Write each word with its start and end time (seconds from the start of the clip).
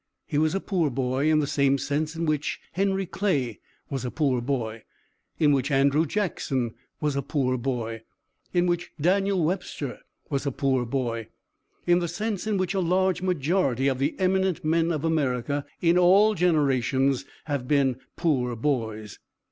He 0.25 0.39
was 0.39 0.55
a 0.55 0.59
poor 0.59 0.89
boy 0.89 1.29
in 1.29 1.41
the 1.41 1.45
same 1.45 1.77
sense 1.77 2.15
in 2.15 2.25
which 2.25 2.59
Henry 2.71 3.05
Clay 3.05 3.59
was 3.91 4.03
a 4.03 4.09
poor 4.09 4.41
boy; 4.41 4.81
in 5.37 5.51
which 5.51 5.69
Andrew 5.69 6.07
Jackson 6.07 6.73
was 6.99 7.15
a 7.15 7.21
poor 7.21 7.55
boy; 7.55 8.01
in 8.51 8.65
which 8.65 8.89
Daniel 8.99 9.43
Webster 9.43 9.99
was 10.27 10.47
a 10.47 10.51
poor 10.51 10.87
boy; 10.87 11.27
in 11.85 11.99
the 11.99 12.07
sense 12.07 12.47
in 12.47 12.57
which 12.57 12.73
a 12.73 12.79
large 12.79 13.21
majority 13.21 13.87
of 13.87 13.99
the 13.99 14.15
eminent 14.17 14.65
men 14.65 14.91
of 14.91 15.05
America 15.05 15.67
in 15.81 15.99
all 15.99 16.33
generations 16.33 17.23
have 17.45 17.67
been 17.67 17.97
poor 18.15 18.55
boys. 18.55 19.19